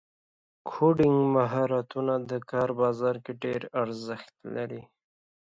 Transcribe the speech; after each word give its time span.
کوډینګ 0.69 1.19
مهارتونه 1.35 2.13
د 2.29 2.31
کار 2.51 2.69
بازار 2.81 3.15
کې 3.23 3.33
ډېر 3.43 3.61
ارزښت 3.81 4.33
لري. 4.55 4.81